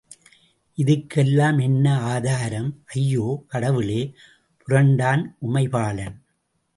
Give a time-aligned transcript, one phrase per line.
[0.77, 3.99] இதுக்கெல்லாம் என்ன ஆதாரம்?″ ″ஐயோ, கடவுளே!
[4.67, 6.17] புரண்டான் உமைபாலன்.